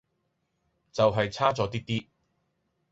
[0.91, 2.07] 就係差左啲啲